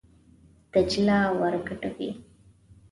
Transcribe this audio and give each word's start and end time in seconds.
دجله 0.73 1.19
ور 1.39 1.53
ګډوي. 1.67 2.09